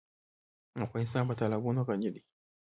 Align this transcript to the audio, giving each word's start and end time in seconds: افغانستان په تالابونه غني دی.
افغانستان 0.85 1.23
په 1.29 1.33
تالابونه 1.39 1.81
غني 1.87 2.09
دی. 2.13 2.21